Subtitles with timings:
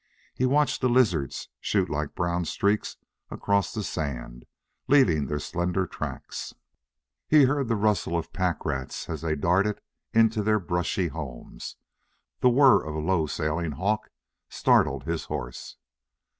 [0.33, 2.97] He watched the lizards shoot like brown streaks
[3.29, 4.45] across the sand,
[4.87, 6.55] leaving their slender tracks;
[7.27, 9.79] he heard the rustle of pack rats as they darted
[10.11, 11.75] into their brushy homes;
[12.39, 14.09] the whir of a low sailing hawk
[14.49, 15.77] startled his horse.